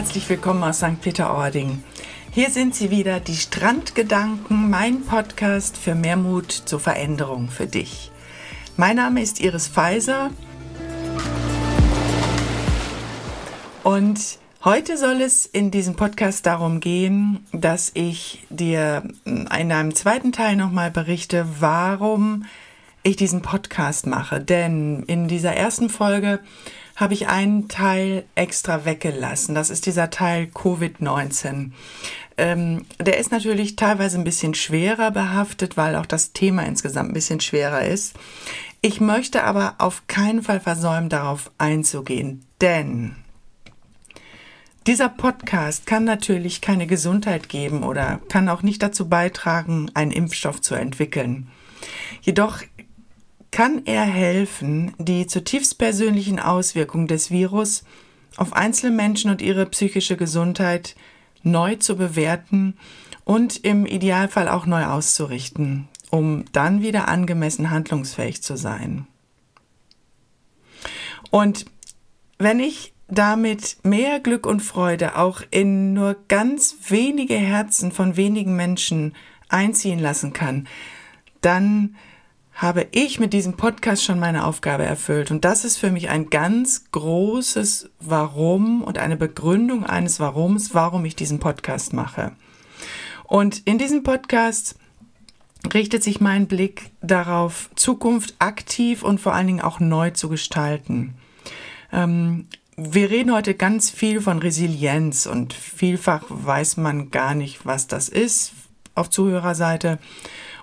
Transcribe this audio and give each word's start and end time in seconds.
Herzlich 0.00 0.30
willkommen 0.30 0.64
aus 0.64 0.78
St. 0.78 0.98
Peter-Ording. 1.02 1.84
Hier 2.30 2.48
sind 2.48 2.74
sie 2.74 2.90
wieder, 2.90 3.20
die 3.20 3.36
Strandgedanken, 3.36 4.70
mein 4.70 5.02
Podcast 5.02 5.76
für 5.76 5.94
mehr 5.94 6.16
Mut 6.16 6.50
zur 6.52 6.80
Veränderung 6.80 7.50
für 7.50 7.66
dich. 7.66 8.10
Mein 8.78 8.96
Name 8.96 9.20
ist 9.20 9.40
Iris 9.40 9.68
Pfizer 9.68 10.30
und 13.82 14.38
heute 14.64 14.96
soll 14.96 15.20
es 15.20 15.44
in 15.44 15.70
diesem 15.70 15.96
Podcast 15.96 16.46
darum 16.46 16.80
gehen, 16.80 17.44
dass 17.52 17.90
ich 17.92 18.46
dir 18.48 19.02
in 19.26 19.48
einem 19.48 19.94
zweiten 19.94 20.32
Teil 20.32 20.56
nochmal 20.56 20.90
berichte, 20.90 21.46
warum 21.58 22.46
ich 23.02 23.16
diesen 23.16 23.42
Podcast 23.42 24.06
mache. 24.06 24.40
Denn 24.40 25.02
in 25.02 25.28
dieser 25.28 25.52
ersten 25.52 25.90
Folge 25.90 26.40
habe 27.00 27.14
ich 27.14 27.28
einen 27.28 27.68
Teil 27.68 28.24
extra 28.34 28.84
weggelassen. 28.84 29.54
Das 29.54 29.70
ist 29.70 29.86
dieser 29.86 30.10
Teil 30.10 30.44
Covid-19. 30.54 31.72
Ähm, 32.36 32.84
der 32.98 33.18
ist 33.18 33.32
natürlich 33.32 33.76
teilweise 33.76 34.18
ein 34.18 34.24
bisschen 34.24 34.54
schwerer 34.54 35.10
behaftet, 35.10 35.76
weil 35.76 35.96
auch 35.96 36.06
das 36.06 36.32
Thema 36.32 36.64
insgesamt 36.64 37.10
ein 37.10 37.14
bisschen 37.14 37.40
schwerer 37.40 37.86
ist. 37.86 38.14
Ich 38.82 39.00
möchte 39.00 39.44
aber 39.44 39.74
auf 39.78 40.06
keinen 40.06 40.42
Fall 40.42 40.60
versäumen, 40.60 41.08
darauf 41.08 41.50
einzugehen, 41.58 42.44
denn 42.60 43.16
dieser 44.86 45.10
Podcast 45.10 45.86
kann 45.86 46.04
natürlich 46.04 46.62
keine 46.62 46.86
Gesundheit 46.86 47.50
geben 47.50 47.82
oder 47.82 48.20
kann 48.30 48.48
auch 48.48 48.62
nicht 48.62 48.82
dazu 48.82 49.08
beitragen, 49.08 49.90
einen 49.92 50.10
Impfstoff 50.10 50.62
zu 50.62 50.74
entwickeln. 50.74 51.48
Jedoch 52.22 52.62
kann 53.50 53.82
er 53.84 54.02
helfen, 54.04 54.94
die 54.98 55.26
zutiefst 55.26 55.78
persönlichen 55.78 56.38
Auswirkungen 56.38 57.06
des 57.06 57.30
Virus 57.30 57.84
auf 58.36 58.52
einzelne 58.52 58.94
Menschen 58.94 59.30
und 59.30 59.42
ihre 59.42 59.66
psychische 59.66 60.16
Gesundheit 60.16 60.94
neu 61.42 61.76
zu 61.76 61.96
bewerten 61.96 62.76
und 63.24 63.64
im 63.64 63.86
Idealfall 63.86 64.48
auch 64.48 64.66
neu 64.66 64.84
auszurichten, 64.84 65.88
um 66.10 66.44
dann 66.52 66.82
wieder 66.82 67.08
angemessen 67.08 67.70
handlungsfähig 67.70 68.42
zu 68.42 68.56
sein. 68.56 69.06
Und 71.30 71.66
wenn 72.38 72.60
ich 72.60 72.92
damit 73.08 73.78
mehr 73.82 74.20
Glück 74.20 74.46
und 74.46 74.60
Freude 74.60 75.16
auch 75.16 75.42
in 75.50 75.92
nur 75.92 76.16
ganz 76.28 76.76
wenige 76.88 77.34
Herzen 77.36 77.92
von 77.92 78.16
wenigen 78.16 78.54
Menschen 78.54 79.14
einziehen 79.48 79.98
lassen 79.98 80.32
kann, 80.32 80.68
dann 81.40 81.96
habe 82.60 82.88
ich 82.92 83.18
mit 83.18 83.32
diesem 83.32 83.54
Podcast 83.54 84.04
schon 84.04 84.20
meine 84.20 84.44
Aufgabe 84.44 84.84
erfüllt. 84.84 85.30
Und 85.30 85.46
das 85.46 85.64
ist 85.64 85.78
für 85.78 85.90
mich 85.90 86.10
ein 86.10 86.28
ganz 86.28 86.90
großes 86.92 87.88
Warum 88.00 88.82
und 88.82 88.98
eine 88.98 89.16
Begründung 89.16 89.86
eines 89.86 90.20
Warums, 90.20 90.74
warum 90.74 91.06
ich 91.06 91.16
diesen 91.16 91.38
Podcast 91.38 91.94
mache. 91.94 92.32
Und 93.24 93.62
in 93.64 93.78
diesem 93.78 94.02
Podcast 94.02 94.74
richtet 95.72 96.02
sich 96.02 96.20
mein 96.20 96.48
Blick 96.48 96.90
darauf, 97.00 97.70
Zukunft 97.76 98.34
aktiv 98.40 99.02
und 99.02 99.22
vor 99.22 99.32
allen 99.32 99.46
Dingen 99.46 99.62
auch 99.62 99.80
neu 99.80 100.10
zu 100.10 100.28
gestalten. 100.28 101.14
Ähm, 101.90 102.46
wir 102.76 103.08
reden 103.08 103.32
heute 103.32 103.54
ganz 103.54 103.88
viel 103.88 104.20
von 104.20 104.38
Resilienz 104.38 105.24
und 105.24 105.54
vielfach 105.54 106.24
weiß 106.28 106.76
man 106.76 107.10
gar 107.10 107.34
nicht, 107.34 107.64
was 107.64 107.86
das 107.86 108.10
ist 108.10 108.52
auf 108.94 109.08
Zuhörerseite. 109.08 109.98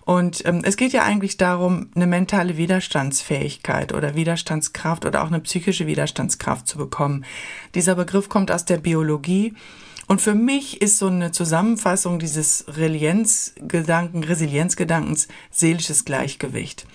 Und 0.08 0.46
ähm, 0.46 0.62
es 0.64 0.78
geht 0.78 0.94
ja 0.94 1.04
eigentlich 1.04 1.36
darum, 1.36 1.90
eine 1.94 2.08
mentale 2.08 2.56
Widerstandsfähigkeit 2.56 3.94
oder 3.94 4.16
Widerstandskraft 4.16 5.04
oder 5.04 5.22
auch 5.22 5.28
eine 5.28 5.42
psychische 5.42 5.86
Widerstandskraft 5.86 6.66
zu 6.66 6.78
bekommen. 6.78 7.26
Dieser 7.76 7.96
Begriff 7.96 8.30
kommt 8.30 8.50
aus 8.50 8.64
der 8.64 8.78
Biologie. 8.78 9.54
Und 10.08 10.22
für 10.22 10.34
mich 10.34 10.82
ist 10.82 10.98
so 10.98 11.08
eine 11.08 11.34
Zusammenfassung 11.34 12.20
dieses 12.20 12.64
Resilienzgedanken, 12.70 14.24
Resilienzgedankens 14.24 15.28
seelisches 15.52 16.06
Gleichgewicht. 16.06 16.88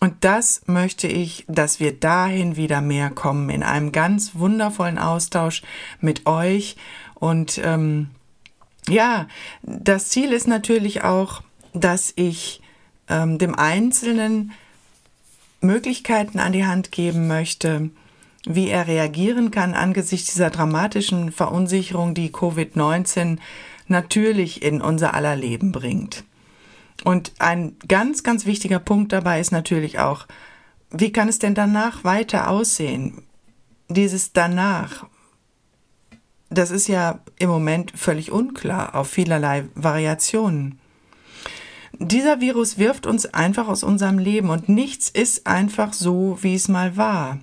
Und 0.00 0.24
das 0.24 0.62
möchte 0.66 1.06
ich, 1.06 1.44
dass 1.46 1.78
wir 1.78 1.92
dahin 1.92 2.56
wieder 2.56 2.80
mehr 2.80 3.10
kommen, 3.10 3.48
in 3.48 3.62
einem 3.62 3.92
ganz 3.92 4.32
wundervollen 4.34 4.98
Austausch 4.98 5.62
mit 6.00 6.26
euch. 6.26 6.74
Und 7.14 7.60
ähm, 7.62 8.08
ja, 8.88 9.28
das 9.62 10.08
Ziel 10.08 10.32
ist 10.32 10.48
natürlich 10.48 11.04
auch, 11.04 11.42
dass 11.80 12.12
ich 12.16 12.60
ähm, 13.08 13.38
dem 13.38 13.54
Einzelnen 13.54 14.52
Möglichkeiten 15.60 16.38
an 16.38 16.52
die 16.52 16.66
Hand 16.66 16.92
geben 16.92 17.26
möchte, 17.26 17.90
wie 18.44 18.68
er 18.68 18.86
reagieren 18.86 19.50
kann 19.50 19.74
angesichts 19.74 20.32
dieser 20.32 20.50
dramatischen 20.50 21.32
Verunsicherung, 21.32 22.14
die 22.14 22.30
Covid-19 22.30 23.38
natürlich 23.88 24.62
in 24.62 24.80
unser 24.80 25.14
aller 25.14 25.36
Leben 25.36 25.72
bringt. 25.72 26.24
Und 27.04 27.32
ein 27.38 27.76
ganz, 27.86 28.22
ganz 28.22 28.46
wichtiger 28.46 28.78
Punkt 28.78 29.12
dabei 29.12 29.40
ist 29.40 29.52
natürlich 29.52 29.98
auch, 29.98 30.26
wie 30.90 31.12
kann 31.12 31.28
es 31.28 31.38
denn 31.38 31.54
danach 31.54 32.04
weiter 32.04 32.48
aussehen? 32.48 33.22
Dieses 33.88 34.32
danach, 34.32 35.06
das 36.48 36.70
ist 36.70 36.88
ja 36.88 37.20
im 37.38 37.50
Moment 37.50 37.92
völlig 37.96 38.30
unklar 38.30 38.94
auf 38.94 39.08
vielerlei 39.08 39.66
Variationen. 39.74 40.78
Dieser 41.98 42.40
Virus 42.40 42.78
wirft 42.78 43.06
uns 43.06 43.26
einfach 43.26 43.68
aus 43.68 43.82
unserem 43.82 44.18
Leben 44.18 44.50
und 44.50 44.68
nichts 44.68 45.08
ist 45.08 45.46
einfach 45.46 45.92
so, 45.92 46.38
wie 46.42 46.54
es 46.54 46.68
mal 46.68 46.96
war. 46.96 47.38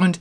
Und 0.00 0.20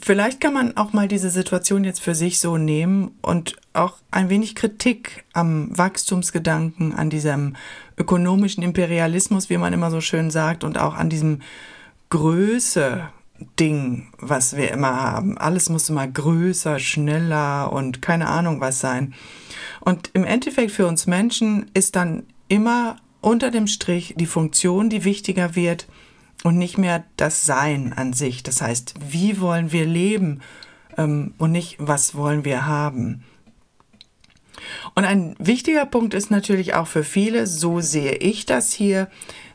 vielleicht 0.00 0.40
kann 0.40 0.54
man 0.54 0.76
auch 0.76 0.92
mal 0.92 1.08
diese 1.08 1.30
Situation 1.30 1.84
jetzt 1.84 2.00
für 2.00 2.14
sich 2.14 2.40
so 2.40 2.56
nehmen 2.56 3.12
und 3.22 3.56
auch 3.72 3.98
ein 4.10 4.30
wenig 4.30 4.54
Kritik 4.54 5.24
am 5.32 5.76
Wachstumsgedanken, 5.76 6.94
an 6.94 7.10
diesem 7.10 7.56
ökonomischen 7.96 8.62
Imperialismus, 8.62 9.50
wie 9.50 9.58
man 9.58 9.72
immer 9.72 9.90
so 9.90 10.00
schön 10.00 10.30
sagt, 10.30 10.64
und 10.64 10.78
auch 10.78 10.94
an 10.94 11.10
diesem 11.10 11.40
Größe 12.08 13.08
Ding, 13.58 14.08
was 14.18 14.56
wir 14.56 14.70
immer 14.70 15.00
haben. 15.00 15.38
Alles 15.38 15.68
muss 15.68 15.88
immer 15.88 16.06
größer, 16.06 16.78
schneller 16.78 17.72
und 17.72 18.02
keine 18.02 18.28
Ahnung 18.28 18.60
was 18.60 18.80
sein. 18.80 19.14
Und 19.80 20.10
im 20.12 20.24
Endeffekt 20.24 20.72
für 20.72 20.86
uns 20.86 21.06
Menschen 21.06 21.70
ist 21.74 21.96
dann 21.96 22.24
immer 22.48 22.96
unter 23.20 23.50
dem 23.50 23.66
Strich 23.66 24.14
die 24.16 24.26
Funktion, 24.26 24.90
die 24.90 25.04
wichtiger 25.04 25.54
wird 25.54 25.86
und 26.44 26.58
nicht 26.58 26.78
mehr 26.78 27.04
das 27.16 27.44
Sein 27.44 27.92
an 27.92 28.12
sich. 28.12 28.42
Das 28.42 28.62
heißt, 28.62 28.94
wie 29.08 29.40
wollen 29.40 29.72
wir 29.72 29.86
leben 29.86 30.40
ähm, 30.96 31.34
und 31.38 31.52
nicht, 31.52 31.76
was 31.78 32.14
wollen 32.14 32.44
wir 32.44 32.66
haben. 32.66 33.24
Und 34.94 35.04
ein 35.04 35.34
wichtiger 35.38 35.86
Punkt 35.86 36.14
ist 36.14 36.30
natürlich 36.30 36.74
auch 36.74 36.86
für 36.86 37.04
viele, 37.04 37.46
so 37.46 37.80
sehe 37.80 38.16
ich 38.16 38.46
das 38.46 38.72
hier, 38.72 39.08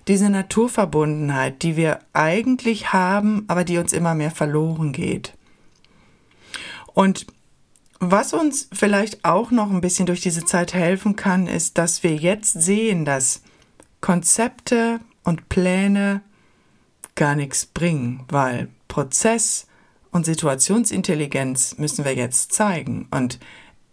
diese 0.08 0.30
Naturverbundenheit, 0.30 1.64
die 1.64 1.76
wir 1.76 2.00
eigentlich 2.14 2.94
haben, 2.94 3.46
aber 3.48 3.64
die 3.64 3.78
uns 3.78 3.94
immer 3.94 4.14
mehr 4.14 4.32
verloren 4.32 4.92
geht. 4.92 5.34
Und 6.94 7.26
was 8.00 8.34
uns 8.34 8.68
vielleicht 8.74 9.24
auch 9.24 9.52
noch 9.52 9.72
ein 9.72 9.82
bisschen 9.82 10.06
durch 10.06 10.22
diese 10.22 10.46
Zeit 10.46 10.74
helfen 10.74 11.16
kann, 11.16 11.48
ist, 11.48 11.78
dass 11.78 12.04
wir 12.04 12.16
jetzt 12.16 12.62
sehen, 12.62 13.06
dass 13.06 13.42
Konzepte 14.02 15.00
und 15.24 15.50
Pläne 15.50 16.22
gar 17.16 17.36
nichts 17.36 17.66
bringen, 17.66 18.24
weil 18.28 18.70
Prozess 18.88 19.68
und 20.12 20.26
Situationsintelligenz 20.26 21.78
müssen 21.78 22.06
wir 22.06 22.16
jetzt 22.16 22.54
zeigen. 22.54 23.08
Und 23.12 23.40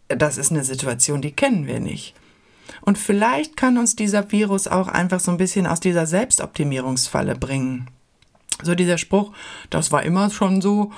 das 0.08 0.36
ist 0.36 0.50
eine 0.50 0.64
Situation, 0.64 1.22
die 1.22 1.32
kennen 1.32 1.66
wir 1.66 1.80
nicht. 1.80 2.14
Und 2.80 2.98
vielleicht 2.98 3.56
kann 3.56 3.78
uns 3.78 3.96
dieser 3.96 4.30
Virus 4.32 4.66
auch 4.66 4.88
einfach 4.88 5.20
so 5.20 5.30
ein 5.30 5.36
bisschen 5.36 5.66
aus 5.66 5.80
dieser 5.80 6.06
Selbstoptimierungsfalle 6.06 7.36
bringen. 7.36 7.88
So 8.62 8.74
dieser 8.74 8.98
Spruch, 8.98 9.32
das 9.70 9.92
war 9.92 10.02
immer 10.02 10.30
schon 10.30 10.60
so, 10.60 10.92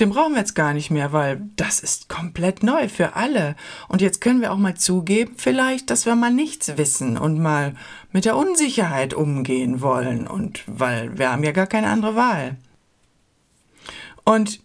den 0.00 0.10
brauchen 0.10 0.32
wir 0.32 0.40
jetzt 0.40 0.54
gar 0.54 0.74
nicht 0.74 0.90
mehr, 0.90 1.12
weil 1.12 1.42
das 1.56 1.80
ist 1.80 2.08
komplett 2.08 2.62
neu 2.62 2.88
für 2.88 3.16
alle. 3.16 3.56
Und 3.88 4.00
jetzt 4.00 4.20
können 4.20 4.40
wir 4.40 4.52
auch 4.52 4.58
mal 4.58 4.76
zugeben, 4.76 5.34
vielleicht, 5.36 5.90
dass 5.90 6.06
wir 6.06 6.14
mal 6.14 6.32
nichts 6.32 6.76
wissen 6.76 7.18
und 7.18 7.40
mal 7.40 7.74
mit 8.12 8.24
der 8.24 8.36
Unsicherheit 8.36 9.12
umgehen 9.12 9.80
wollen. 9.80 10.26
Und 10.26 10.62
weil 10.66 11.18
wir 11.18 11.32
haben 11.32 11.42
ja 11.42 11.52
gar 11.52 11.66
keine 11.66 11.88
andere 11.88 12.14
Wahl. 12.14 12.56
Und 14.24 14.60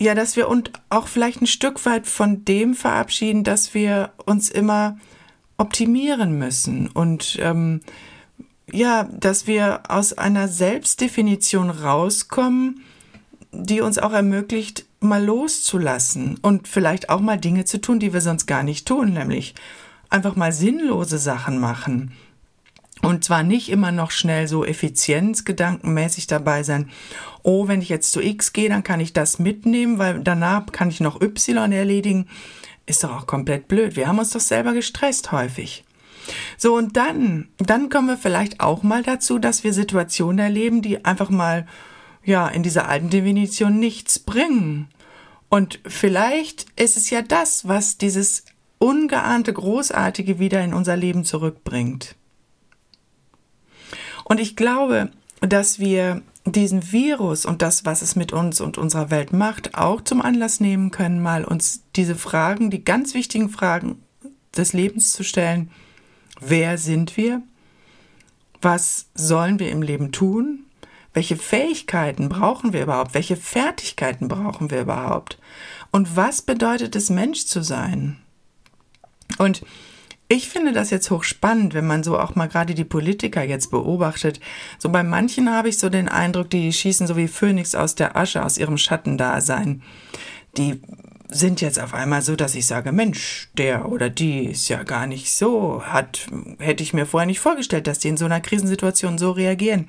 ja, 0.00 0.14
dass 0.14 0.36
wir 0.36 0.48
uns 0.48 0.70
auch 0.90 1.08
vielleicht 1.08 1.40
ein 1.40 1.46
Stück 1.46 1.84
weit 1.86 2.06
von 2.06 2.44
dem 2.44 2.74
verabschieden, 2.74 3.44
dass 3.44 3.74
wir 3.74 4.12
uns 4.26 4.48
immer 4.48 4.98
optimieren 5.56 6.38
müssen 6.38 6.88
und 6.88 7.36
ähm, 7.40 7.80
ja, 8.70 9.04
dass 9.04 9.46
wir 9.46 9.82
aus 9.88 10.12
einer 10.12 10.46
Selbstdefinition 10.46 11.70
rauskommen, 11.70 12.84
die 13.52 13.80
uns 13.80 13.98
auch 13.98 14.12
ermöglicht, 14.12 14.84
mal 15.00 15.24
loszulassen 15.24 16.38
und 16.42 16.68
vielleicht 16.68 17.08
auch 17.08 17.20
mal 17.20 17.38
Dinge 17.38 17.64
zu 17.64 17.80
tun, 17.80 18.00
die 18.00 18.12
wir 18.12 18.20
sonst 18.20 18.46
gar 18.46 18.62
nicht 18.62 18.86
tun, 18.86 19.14
nämlich 19.14 19.54
einfach 20.10 20.36
mal 20.36 20.52
sinnlose 20.52 21.18
Sachen 21.18 21.58
machen. 21.58 22.12
Und 23.02 23.22
zwar 23.22 23.44
nicht 23.44 23.68
immer 23.68 23.92
noch 23.92 24.10
schnell 24.10 24.48
so 24.48 24.64
effizienzgedankenmäßig 24.64 26.26
dabei 26.26 26.64
sein. 26.64 26.90
Oh, 27.44 27.68
wenn 27.68 27.80
ich 27.80 27.88
jetzt 27.88 28.10
zu 28.10 28.20
X 28.20 28.52
gehe, 28.52 28.68
dann 28.68 28.82
kann 28.82 28.98
ich 28.98 29.12
das 29.12 29.38
mitnehmen, 29.38 29.98
weil 29.98 30.20
danach 30.20 30.66
kann 30.72 30.88
ich 30.88 31.00
noch 31.00 31.20
Y 31.20 31.70
erledigen. 31.70 32.26
Ist 32.86 33.04
doch 33.04 33.16
auch 33.16 33.26
komplett 33.26 33.68
blöd. 33.68 33.94
Wir 33.94 34.08
haben 34.08 34.18
uns 34.18 34.30
doch 34.30 34.40
selber 34.40 34.72
gestresst 34.72 35.30
häufig. 35.30 35.84
So, 36.56 36.74
und 36.74 36.96
dann, 36.96 37.48
dann 37.58 37.88
kommen 37.88 38.08
wir 38.08 38.16
vielleicht 38.16 38.60
auch 38.60 38.82
mal 38.82 39.02
dazu, 39.02 39.38
dass 39.38 39.62
wir 39.62 39.72
Situationen 39.72 40.40
erleben, 40.40 40.82
die 40.82 41.04
einfach 41.04 41.30
mal, 41.30 41.66
ja, 42.24 42.48
in 42.48 42.62
dieser 42.62 42.88
alten 42.88 43.10
Definition 43.10 43.78
nichts 43.78 44.18
bringen. 44.18 44.88
Und 45.48 45.80
vielleicht 45.86 46.66
ist 46.76 46.96
es 46.96 47.10
ja 47.10 47.22
das, 47.22 47.66
was 47.66 47.98
dieses 47.98 48.44
ungeahnte 48.78 49.52
Großartige 49.52 50.38
wieder 50.38 50.62
in 50.62 50.74
unser 50.74 50.96
Leben 50.96 51.24
zurückbringt. 51.24 52.14
Und 54.24 54.40
ich 54.40 54.56
glaube, 54.56 55.10
dass 55.40 55.78
wir 55.78 56.22
diesen 56.44 56.92
Virus 56.92 57.46
und 57.46 57.62
das, 57.62 57.84
was 57.84 58.02
es 58.02 58.16
mit 58.16 58.32
uns 58.32 58.60
und 58.60 58.78
unserer 58.78 59.10
Welt 59.10 59.32
macht, 59.32 59.74
auch 59.74 60.00
zum 60.00 60.20
Anlass 60.20 60.60
nehmen 60.60 60.90
können, 60.90 61.22
mal 61.22 61.44
uns 61.44 61.82
diese 61.96 62.14
Fragen, 62.14 62.70
die 62.70 62.84
ganz 62.84 63.14
wichtigen 63.14 63.48
Fragen 63.48 64.02
des 64.56 64.72
Lebens 64.72 65.12
zu 65.12 65.24
stellen. 65.24 65.70
Wer 66.40 66.78
sind 66.78 67.16
wir? 67.16 67.42
Was 68.60 69.06
sollen 69.14 69.58
wir 69.58 69.70
im 69.70 69.82
Leben 69.82 70.12
tun? 70.12 70.64
Welche 71.14 71.36
Fähigkeiten 71.36 72.28
brauchen 72.28 72.72
wir 72.72 72.82
überhaupt? 72.82 73.14
Welche 73.14 73.36
Fertigkeiten 73.36 74.28
brauchen 74.28 74.70
wir 74.70 74.82
überhaupt? 74.82 75.38
Und 75.90 76.16
was 76.16 76.42
bedeutet 76.42 76.94
es, 76.96 77.10
Mensch 77.10 77.46
zu 77.46 77.62
sein? 77.62 78.18
Und 79.38 79.62
ich 80.30 80.50
finde 80.50 80.72
das 80.72 80.90
jetzt 80.90 81.10
hochspannend, 81.10 81.72
wenn 81.72 81.86
man 81.86 82.04
so 82.04 82.18
auch 82.18 82.34
mal 82.34 82.48
gerade 82.48 82.74
die 82.74 82.84
Politiker 82.84 83.42
jetzt 83.42 83.70
beobachtet. 83.70 84.40
So 84.78 84.90
bei 84.90 85.02
manchen 85.02 85.50
habe 85.50 85.70
ich 85.70 85.78
so 85.78 85.88
den 85.88 86.08
Eindruck, 86.08 86.50
die 86.50 86.70
schießen 86.70 87.06
so 87.06 87.16
wie 87.16 87.28
Phönix 87.28 87.74
aus 87.74 87.94
der 87.94 88.14
Asche, 88.14 88.44
aus 88.44 88.58
ihrem 88.58 88.76
Schattendasein. 88.76 89.82
Die 90.58 90.82
sind 91.28 91.60
jetzt 91.60 91.78
auf 91.78 91.94
einmal 91.94 92.22
so, 92.22 92.36
dass 92.36 92.54
ich 92.54 92.66
sage, 92.66 92.90
Mensch, 92.90 93.48
der 93.56 93.90
oder 93.90 94.08
die 94.08 94.46
ist 94.46 94.68
ja 94.68 94.82
gar 94.82 95.06
nicht 95.06 95.30
so, 95.30 95.82
hat, 95.84 96.26
hätte 96.58 96.82
ich 96.82 96.94
mir 96.94 97.06
vorher 97.06 97.26
nicht 97.26 97.40
vorgestellt, 97.40 97.86
dass 97.86 97.98
die 97.98 98.08
in 98.08 98.16
so 98.16 98.24
einer 98.24 98.40
Krisensituation 98.40 99.18
so 99.18 99.32
reagieren. 99.32 99.88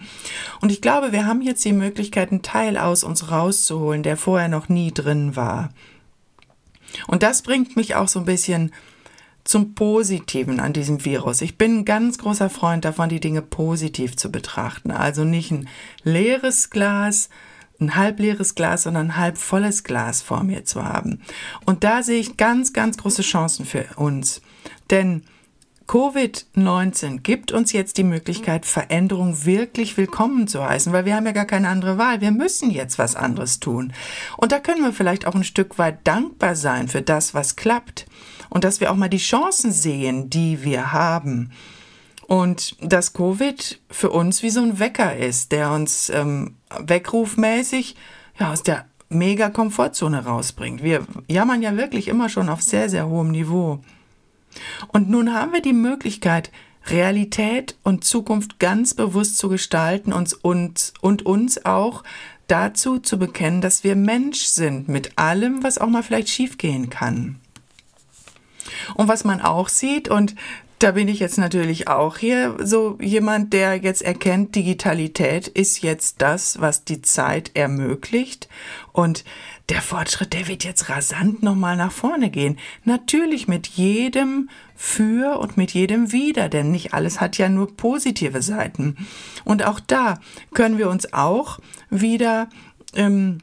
Und 0.59 0.71
ich 0.71 0.81
glaube, 0.81 1.12
wir 1.12 1.25
haben 1.25 1.41
jetzt 1.41 1.63
die 1.63 1.74
Möglichkeit, 1.74 2.31
einen 2.31 2.41
Teil 2.41 2.77
aus 2.77 3.03
uns 3.03 3.31
rauszuholen, 3.31 4.03
der 4.03 4.18
vorher 4.18 4.50
noch 4.50 4.68
nie 4.68 4.91
drin 4.91 5.36
war. 5.36 5.69
Und 7.07 7.24
das 7.24 7.42
bringt 7.42 7.75
mich 7.75 7.95
auch 7.95 8.07
so 8.07 8.19
ein 8.19 8.25
bisschen 8.25 8.71
zum 9.44 9.74
Positiven 9.74 10.59
an 10.59 10.74
diesem 10.74 11.06
Virus. 11.06 11.42
Ich 11.42 11.57
bin 11.57 11.80
ein 11.80 11.85
ganz 11.85 12.18
großer 12.18 12.50
Freund 12.50 12.85
davon, 12.85 13.09
die 13.09 13.19
Dinge 13.19 13.42
positiv 13.42 14.15
zu 14.15 14.31
betrachten. 14.31 14.92
Also 14.92 15.24
nicht 15.24 15.51
ein 15.51 15.69
leeres 16.03 16.69
Glas, 16.69 17.30
ein 17.79 17.95
halbleeres 17.95 18.55
Glas, 18.55 18.83
sondern 18.83 19.07
ein 19.07 19.17
halb 19.17 19.37
volles 19.37 19.83
Glas 19.83 20.21
vor 20.21 20.43
mir 20.43 20.65
zu 20.65 20.83
haben. 20.83 21.21
Und 21.65 21.83
da 21.83 22.03
sehe 22.03 22.19
ich 22.19 22.37
ganz, 22.37 22.73
ganz 22.73 22.97
große 22.97 23.21
Chancen 23.21 23.65
für 23.65 23.85
uns. 23.95 24.41
Denn 24.89 25.23
Covid-19 25.89 27.21
gibt 27.21 27.51
uns 27.51 27.71
jetzt 27.71 27.97
die 27.97 28.03
Möglichkeit, 28.03 28.67
Veränderung 28.67 29.43
wirklich 29.45 29.97
willkommen 29.97 30.47
zu 30.47 30.63
heißen, 30.63 30.93
weil 30.93 31.05
wir 31.05 31.15
haben 31.15 31.25
ja 31.25 31.31
gar 31.31 31.45
keine 31.45 31.67
andere 31.67 31.97
Wahl. 31.97 32.21
Wir 32.21 32.29
müssen 32.29 32.69
jetzt 32.69 32.99
was 32.99 33.15
anderes 33.15 33.59
tun. 33.59 33.91
Und 34.37 34.51
da 34.51 34.59
können 34.59 34.83
wir 34.83 34.93
vielleicht 34.93 35.25
auch 35.25 35.33
ein 35.33 35.43
Stück 35.43 35.79
weit 35.79 36.05
dankbar 36.05 36.55
sein 36.55 36.89
für 36.89 37.01
das, 37.01 37.33
was 37.33 37.55
klappt 37.55 38.05
und 38.49 38.63
dass 38.63 38.81
wir 38.81 38.91
auch 38.91 38.95
mal 38.95 39.09
die 39.09 39.17
Chancen 39.17 39.71
sehen, 39.71 40.29
die 40.29 40.63
wir 40.63 40.91
haben. 40.91 41.51
Und 42.29 42.75
dass 42.79 43.13
Covid 43.13 43.79
für 43.89 44.11
uns 44.11 44.43
wie 44.43 44.51
so 44.51 44.61
ein 44.61 44.77
Wecker 44.77 45.17
ist, 45.17 45.51
der 45.51 45.71
uns 45.71 46.11
ähm, 46.11 46.57
weckrufmäßig 46.79 47.95
ja, 48.39 48.51
aus 48.51 48.61
der 48.61 48.85
mega 49.09 49.49
Komfortzone 49.49 50.23
rausbringt. 50.23 50.83
Wir 50.83 51.07
jammern 51.27 51.63
ja 51.63 51.75
wirklich 51.75 52.07
immer 52.07 52.29
schon 52.29 52.47
auf 52.47 52.61
sehr, 52.61 52.87
sehr 52.87 53.07
hohem 53.07 53.31
Niveau. 53.31 53.79
Und 54.89 55.09
nun 55.09 55.33
haben 55.33 55.53
wir 55.53 55.63
die 55.63 55.73
Möglichkeit, 55.73 56.51
Realität 56.85 57.75
und 57.81 58.03
Zukunft 58.03 58.59
ganz 58.59 58.93
bewusst 58.93 59.39
zu 59.39 59.49
gestalten 59.49 60.13
uns 60.13 60.35
und, 60.35 60.93
und 61.01 61.25
uns 61.25 61.65
auch 61.65 62.03
dazu 62.45 62.99
zu 62.99 63.17
bekennen, 63.17 63.61
dass 63.61 63.83
wir 63.83 63.95
Mensch 63.95 64.43
sind 64.43 64.87
mit 64.87 65.17
allem, 65.17 65.63
was 65.63 65.79
auch 65.79 65.89
mal 65.89 66.03
vielleicht 66.03 66.29
schiefgehen 66.29 66.91
kann. 66.91 67.39
Und 68.93 69.07
was 69.07 69.23
man 69.23 69.41
auch 69.41 69.67
sieht, 69.67 70.09
und 70.09 70.35
da 70.79 70.91
bin 70.91 71.09
ich 71.09 71.19
jetzt 71.19 71.37
natürlich 71.37 71.89
auch 71.89 72.17
hier 72.17 72.55
so 72.63 72.97
jemand, 73.01 73.51
der 73.51 73.75
jetzt 73.75 74.01
erkennt, 74.01 74.55
Digitalität 74.55 75.49
ist 75.49 75.81
jetzt 75.81 76.21
das, 76.21 76.61
was 76.61 76.85
die 76.85 77.01
Zeit 77.01 77.51
ermöglicht. 77.53 78.47
Und 78.93 79.25
der 79.67 79.81
Fortschritt, 79.81 80.33
der 80.33 80.47
wird 80.47 80.63
jetzt 80.63 80.89
rasant 80.89 81.43
nochmal 81.43 81.75
nach 81.75 81.91
vorne 81.91 82.29
gehen. 82.29 82.57
Natürlich 82.85 83.47
mit 83.49 83.67
jedem 83.67 84.49
für 84.73 85.39
und 85.39 85.57
mit 85.57 85.71
jedem 85.71 86.13
wieder, 86.13 86.47
denn 86.47 86.71
nicht 86.71 86.93
alles 86.93 87.19
hat 87.19 87.37
ja 87.37 87.49
nur 87.49 87.75
positive 87.75 88.41
Seiten. 88.41 88.95
Und 89.43 89.65
auch 89.65 89.81
da 89.81 90.19
können 90.53 90.77
wir 90.77 90.89
uns 90.89 91.11
auch 91.13 91.59
wieder 91.89 92.49
ähm, 92.95 93.39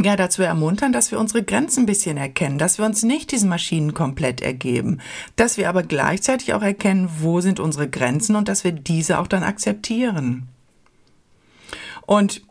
ja, 0.00 0.16
dazu 0.16 0.42
ermuntern, 0.42 0.92
dass 0.92 1.12
wir 1.12 1.20
unsere 1.20 1.44
Grenzen 1.44 1.84
ein 1.84 1.86
bisschen 1.86 2.16
erkennen, 2.16 2.58
dass 2.58 2.78
wir 2.78 2.84
uns 2.84 3.02
nicht 3.04 3.30
diesen 3.30 3.48
Maschinen 3.48 3.94
komplett 3.94 4.40
ergeben, 4.40 5.00
dass 5.36 5.56
wir 5.56 5.68
aber 5.68 5.82
gleichzeitig 5.82 6.52
auch 6.52 6.62
erkennen, 6.62 7.08
wo 7.20 7.40
sind 7.40 7.60
unsere 7.60 7.88
Grenzen 7.88 8.34
und 8.34 8.48
dass 8.48 8.64
wir 8.64 8.72
diese 8.72 9.18
auch 9.18 9.28
dann 9.28 9.44
akzeptieren. 9.44 10.48
Und 12.06 12.42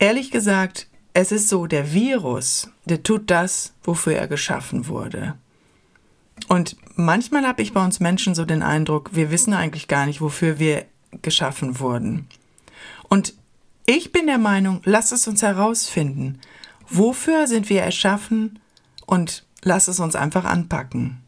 ehrlich 0.00 0.30
gesagt, 0.30 0.88
es 1.14 1.32
ist 1.32 1.48
so, 1.48 1.66
der 1.66 1.92
Virus, 1.92 2.70
der 2.84 3.02
tut 3.02 3.30
das, 3.30 3.74
wofür 3.82 4.14
er 4.14 4.28
geschaffen 4.28 4.88
wurde. 4.88 5.34
Und 6.48 6.76
manchmal 6.94 7.46
habe 7.46 7.62
ich 7.62 7.72
bei 7.72 7.84
uns 7.84 8.00
Menschen 8.00 8.34
so 8.34 8.44
den 8.44 8.62
Eindruck, 8.62 9.10
wir 9.14 9.30
wissen 9.30 9.52
eigentlich 9.52 9.88
gar 9.88 10.06
nicht, 10.06 10.20
wofür 10.20 10.58
wir 10.58 10.84
geschaffen 11.22 11.80
wurden. 11.80 12.28
Und 13.08 13.34
ich 13.86 14.12
bin 14.12 14.26
der 14.26 14.38
Meinung, 14.38 14.80
lass 14.84 15.12
es 15.12 15.26
uns 15.26 15.42
herausfinden. 15.42 16.40
Wofür 16.90 17.46
sind 17.46 17.68
wir 17.68 17.82
erschaffen? 17.82 18.58
Und 19.06 19.44
lass 19.62 19.88
es 19.88 20.00
uns 20.00 20.14
einfach 20.14 20.44
anpacken. 20.44 21.22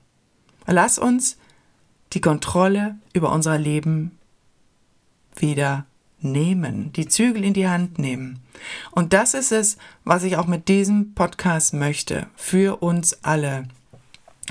Lass 0.67 0.99
uns 0.99 1.37
die 2.12 2.21
Kontrolle 2.21 2.97
über 3.12 3.33
unser 3.33 3.59
Leben 3.59 4.19
wieder 5.37 5.87
nehmen, 6.21 6.93
die 6.93 7.09
Zügel 7.09 7.45
in 7.45 7.55
die 7.55 7.69
Hand 7.69 7.99
nehmen. 7.99 8.40
Und 8.90 9.12
das 9.12 9.35
ist 9.35 9.52
es, 9.52 9.79
was 10.05 10.23
ich 10.23 10.37
auch 10.37 10.47
mit 10.47 10.69
diesem 10.69 11.14
Podcast 11.14 11.73
möchte, 11.73 12.26
für 12.37 12.83
uns 12.83 13.25
alle. 13.25 13.64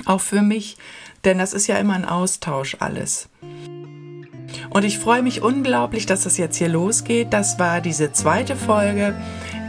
Auch 0.04 0.20
für 0.20 0.42
mich, 0.42 0.78
denn 1.24 1.38
das 1.38 1.52
ist 1.52 1.66
ja 1.66 1.76
immer 1.76 1.94
ein 1.94 2.04
Austausch 2.04 2.76
alles. 2.80 3.28
Und 4.70 4.84
ich 4.84 4.98
freue 4.98 5.22
mich 5.22 5.42
unglaublich, 5.42 6.06
dass 6.06 6.24
das 6.24 6.38
jetzt 6.38 6.56
hier 6.56 6.68
losgeht. 6.68 7.32
Das 7.32 7.58
war 7.58 7.80
diese 7.80 8.12
zweite 8.12 8.56
Folge. 8.56 9.14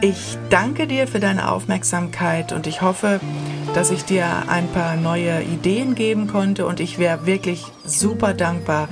Ich 0.03 0.35
danke 0.49 0.87
dir 0.87 1.07
für 1.07 1.19
deine 1.19 1.51
Aufmerksamkeit 1.51 2.53
und 2.53 2.65
ich 2.65 2.81
hoffe, 2.81 3.19
dass 3.75 3.91
ich 3.91 4.03
dir 4.03 4.25
ein 4.47 4.67
paar 4.69 4.95
neue 4.95 5.43
Ideen 5.43 5.93
geben 5.93 6.25
konnte 6.25 6.65
und 6.65 6.79
ich 6.79 6.97
wäre 6.97 7.27
wirklich 7.27 7.63
super 7.85 8.33
dankbar. 8.33 8.89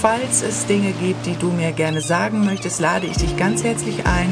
Falls 0.00 0.42
es 0.42 0.66
Dinge 0.66 0.92
gibt, 0.92 1.26
die 1.26 1.34
du 1.34 1.50
mir 1.50 1.72
gerne 1.72 2.00
sagen 2.00 2.44
möchtest, 2.44 2.80
lade 2.80 3.08
ich 3.08 3.16
dich 3.16 3.36
ganz 3.36 3.64
herzlich 3.64 4.06
ein, 4.06 4.28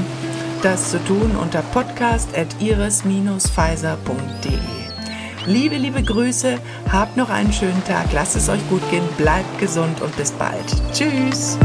das 0.62 0.92
zu 0.92 1.04
tun 1.04 1.32
unter 1.40 1.62
podcast.iris-pfizer.de. 1.62 4.58
Liebe, 5.46 5.76
liebe 5.76 6.04
Grüße, 6.04 6.58
habt 6.92 7.16
noch 7.16 7.28
einen 7.28 7.52
schönen 7.52 7.82
Tag, 7.84 8.12
lasst 8.12 8.36
es 8.36 8.48
euch 8.48 8.64
gut 8.68 8.88
gehen, 8.90 9.02
bleibt 9.16 9.58
gesund 9.58 10.00
und 10.00 10.16
bis 10.16 10.30
bald. 10.30 10.64
Tschüss! 10.92 11.58